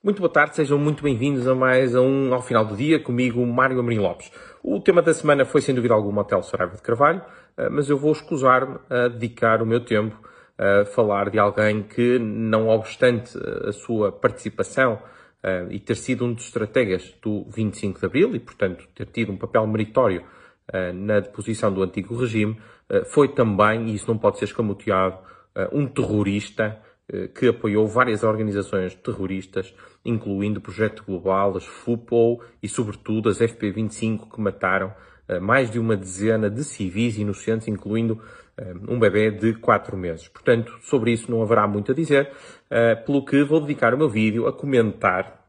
[0.00, 3.80] Muito boa tarde, sejam muito bem-vindos a mais um Ao Final do Dia, comigo, Mário
[3.80, 4.30] Amorim Lopes.
[4.62, 7.20] O tema da semana foi, sem dúvida alguma, o Hotel Saraiva de Carvalho,
[7.56, 10.16] eh, mas eu vou escusar-me a dedicar o meu tempo
[10.56, 15.02] a falar de alguém que, não obstante a sua participação
[15.42, 19.32] eh, e ter sido um dos estrategas do 25 de Abril e, portanto, ter tido
[19.32, 20.22] um papel meritório
[20.72, 22.56] eh, na deposição do antigo regime,
[23.06, 25.18] foi também, e isso não pode ser escamoteado,
[25.72, 26.87] um terrorista eh,
[27.34, 29.74] que apoiou várias organizações terroristas,
[30.04, 34.92] incluindo o Projeto Global, as FUPOL e, sobretudo, as FP25, que mataram
[35.26, 38.20] eh, mais de uma dezena de civis inocentes, incluindo
[38.56, 40.28] eh, um bebê de quatro meses.
[40.28, 42.30] Portanto, sobre isso não haverá muito a dizer,
[43.06, 45.48] pelo que vou dedicar o meu vídeo a comentar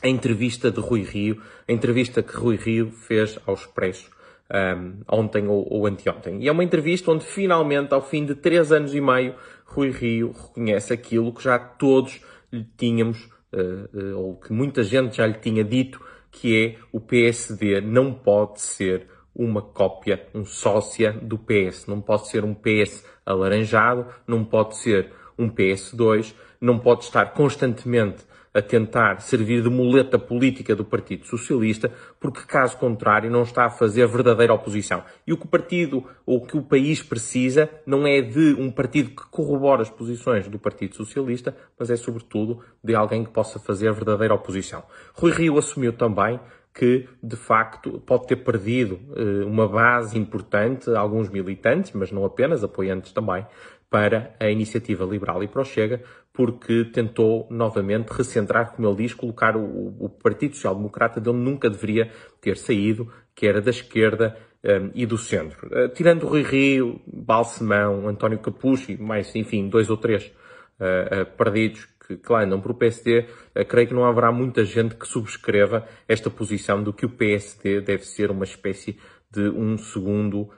[0.00, 4.08] a entrevista de Rui Rio, a entrevista que Rui Rio fez ao Expresso
[4.52, 6.42] um, ontem ou, ou anteontem.
[6.42, 9.34] E é uma entrevista onde finalmente, ao fim de três anos e meio,
[9.64, 12.20] Rui Rio reconhece aquilo que já todos
[12.52, 17.00] lhe tínhamos, uh, uh, ou que muita gente já lhe tinha dito, que é o
[17.00, 21.86] PSD não pode ser uma cópia, um sócia do PS.
[21.86, 28.24] Não pode ser um PS alaranjado, não pode ser um PS2, não pode estar constantemente
[28.54, 33.70] a tentar servir de muleta política do Partido Socialista, porque caso contrário não está a
[33.70, 35.02] fazer verdadeira oposição.
[35.26, 39.10] E o que o partido ou que o país precisa não é de um partido
[39.10, 43.92] que corrobore as posições do Partido Socialista, mas é sobretudo de alguém que possa fazer
[43.92, 44.82] verdadeira oposição.
[45.14, 46.38] Rui Rio assumiu também
[46.74, 52.64] que, de facto, pode ter perdido uh, uma base importante, alguns militantes, mas não apenas,
[52.64, 53.46] apoiantes também,
[53.90, 59.14] para a iniciativa liberal e para o Chega, porque tentou novamente recentrar, como ele diz,
[59.14, 63.70] colocar o, o Partido Social Democrata de onde nunca deveria ter saído, que era da
[63.70, 65.68] esquerda um, e do centro.
[65.68, 70.32] Uh, tirando Rui Rio, Balsemão, António Capucci, mais, enfim, dois ou três
[70.80, 73.26] uh, uh, perdidos que, que lá andam para o PSD,
[73.68, 78.04] creio que não haverá muita gente que subscreva esta posição do que o PSD deve
[78.04, 78.98] ser uma espécie
[79.30, 80.50] de um segundo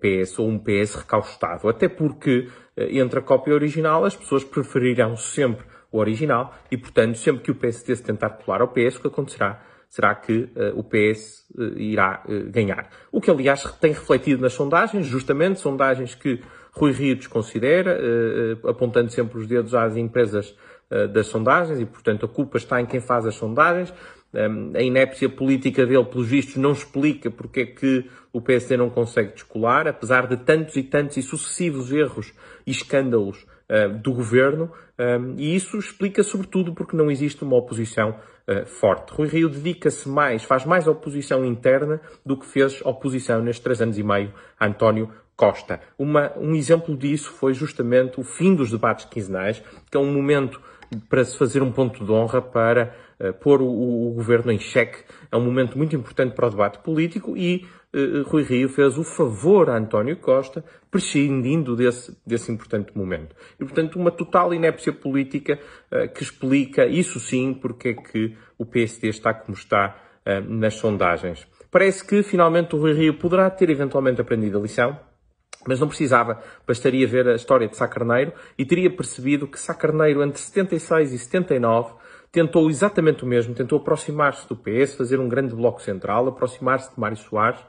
[0.00, 1.68] PS ou um PS recaustado.
[1.68, 7.16] Até porque, uh, entre a cópia original, as pessoas preferirão sempre o original e, portanto,
[7.18, 9.62] sempre que o PSD se tentar colar ao PS, o que acontecerá
[9.94, 12.88] será que uh, o PS uh, irá uh, ganhar.
[13.12, 16.40] O que, aliás, tem refletido nas sondagens, justamente sondagens que
[16.72, 18.00] Rui Rio desconsidera,
[18.68, 20.52] apontando sempre os dedos às empresas
[21.12, 23.94] das sondagens e, portanto, a culpa está em quem faz as sondagens.
[24.74, 29.32] A inépcia política dele, pelos vistos, não explica porque é que o PSD não consegue
[29.32, 32.32] descolar, apesar de tantos e tantos e sucessivos erros
[32.66, 38.10] e escândalos uh, do governo, um, e isso explica sobretudo porque não existe uma oposição
[38.48, 39.12] uh, forte.
[39.12, 43.98] Rui Rio dedica-se mais, faz mais oposição interna do que fez oposição nestes três anos
[43.98, 45.80] e meio a António Costa.
[45.98, 50.60] Uma, um exemplo disso foi justamente o fim dos debates quinzenais, que é um momento
[51.08, 52.94] para se fazer um ponto de honra para
[53.40, 55.04] pôr o, o, governo em xeque.
[55.30, 59.04] É um momento muito importante para o debate político e uh, Rui Rio fez o
[59.04, 63.34] favor a António Costa, prescindindo desse, desse importante momento.
[63.58, 65.58] E, portanto, uma total inépcia política
[65.90, 70.00] uh, que explica, isso sim, porque é que o PSD está como está
[70.48, 71.46] nas sondagens.
[71.70, 74.98] Parece que, finalmente, o Rui Rio poderá ter eventualmente aprendido a lição,
[75.66, 79.74] mas não precisava, bastaria ver a história de Sá Carneiro e teria percebido que Sá
[79.74, 81.94] Carneiro, entre 76 e 79,
[82.34, 87.00] tentou exatamente o mesmo, tentou aproximar-se do PS, fazer um grande bloco central, aproximar-se de
[87.00, 87.60] Mário Soares,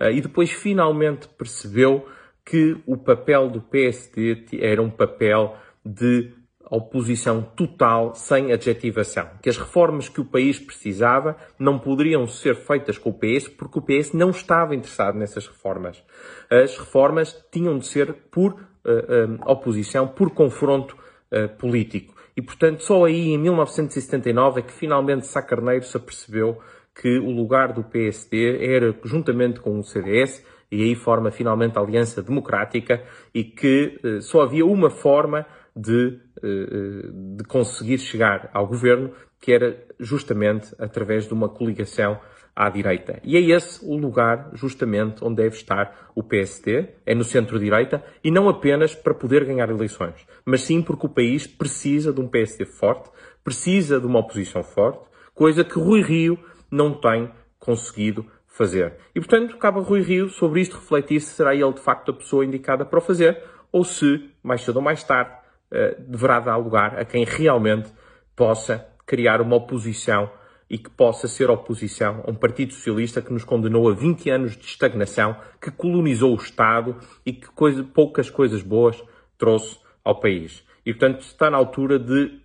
[0.00, 2.04] uh, e depois finalmente percebeu
[2.44, 6.32] que o papel do PSD era um papel de
[6.70, 9.28] oposição total, sem adjetivação.
[9.40, 13.78] Que as reformas que o país precisava não poderiam ser feitas com o PS porque
[13.78, 16.02] o PS não estava interessado nessas reformas.
[16.50, 20.96] As reformas tinham de ser por uh, uh, oposição, por confronto
[21.32, 22.17] uh, político.
[22.38, 26.60] E, portanto, só aí, em 1979, é que finalmente Sá Carneiro se apercebeu
[26.94, 31.80] que o lugar do PSD era, juntamente com o CDS, e aí forma finalmente a
[31.80, 33.02] Aliança Democrática,
[33.34, 35.44] e que só havia uma forma
[35.74, 39.10] de, eh, eh, de conseguir chegar ao governo,
[39.40, 42.20] que era justamente através de uma coligação
[42.58, 43.20] à direita.
[43.22, 48.32] E é esse o lugar, justamente, onde deve estar o PSD, é no centro-direita, e
[48.32, 52.64] não apenas para poder ganhar eleições, mas sim porque o país precisa de um PSD
[52.66, 53.10] forte,
[53.44, 56.36] precisa de uma oposição forte, coisa que Rui Rio
[56.68, 58.96] não tem conseguido fazer.
[59.14, 62.14] E, portanto, cabe a Rui Rio sobre isto refletir se será ele, de facto, a
[62.14, 63.40] pessoa indicada para o fazer,
[63.70, 65.30] ou se, mais cedo ou mais tarde,
[65.70, 67.88] eh, deverá dar lugar a quem realmente
[68.34, 70.28] possa criar uma oposição
[70.70, 74.56] e que possa ser oposição a um Partido Socialista que nos condenou a 20 anos
[74.56, 79.02] de estagnação, que colonizou o Estado e que coisa, poucas coisas boas
[79.38, 80.64] trouxe ao país.
[80.84, 82.40] E, portanto, está na altura de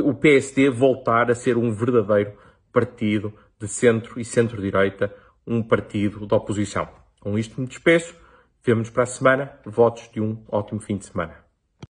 [0.00, 2.32] o PSD voltar a ser um verdadeiro
[2.72, 5.14] partido de centro e centro-direita,
[5.46, 6.88] um partido de oposição.
[7.20, 8.16] Com isto me despeço.
[8.64, 9.52] Vemo-nos para a semana.
[9.64, 11.51] Votos de um ótimo fim de semana.